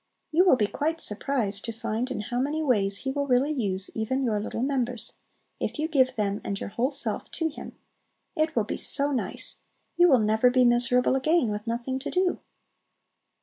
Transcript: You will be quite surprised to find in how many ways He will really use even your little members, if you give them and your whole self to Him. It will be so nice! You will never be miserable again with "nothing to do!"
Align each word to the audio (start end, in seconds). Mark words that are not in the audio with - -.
You 0.31 0.45
will 0.47 0.55
be 0.55 0.65
quite 0.65 0.99
surprised 0.99 1.63
to 1.65 1.71
find 1.71 2.09
in 2.09 2.21
how 2.21 2.39
many 2.39 2.63
ways 2.63 3.01
He 3.01 3.11
will 3.11 3.27
really 3.27 3.51
use 3.51 3.91
even 3.93 4.23
your 4.23 4.39
little 4.39 4.63
members, 4.63 5.13
if 5.59 5.77
you 5.77 5.87
give 5.87 6.15
them 6.15 6.41
and 6.43 6.59
your 6.59 6.69
whole 6.69 6.89
self 6.89 7.29
to 7.33 7.49
Him. 7.49 7.77
It 8.35 8.55
will 8.55 8.63
be 8.63 8.77
so 8.77 9.11
nice! 9.11 9.59
You 9.97 10.09
will 10.09 10.17
never 10.17 10.49
be 10.49 10.65
miserable 10.65 11.15
again 11.15 11.51
with 11.51 11.67
"nothing 11.67 11.99
to 11.99 12.09
do!" 12.09 12.39